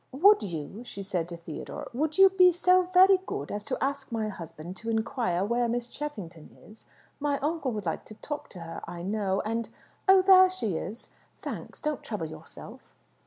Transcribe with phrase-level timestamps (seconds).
[0.13, 4.11] "Would you," she said to Theodore, "would you be so very good as to ask
[4.11, 6.85] my husband to inquire where Miss Cheffington is?
[7.19, 9.69] My uncle would like to talk to her, I know; and
[10.09, 11.09] Oh, there she is!
[11.37, 11.83] Thanks.
[11.83, 12.95] Don't trouble yourself."